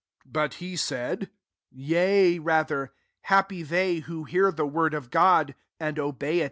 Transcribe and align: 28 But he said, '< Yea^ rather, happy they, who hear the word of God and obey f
28 0.23 0.33
But 0.33 0.53
he 0.55 0.75
said, 0.75 1.29
'< 1.53 1.77
Yea^ 1.77 2.39
rather, 2.41 2.91
happy 3.21 3.61
they, 3.61 3.97
who 3.97 4.23
hear 4.23 4.51
the 4.51 4.65
word 4.65 4.95
of 4.95 5.11
God 5.11 5.53
and 5.79 5.99
obey 5.99 6.39
f 6.39 6.39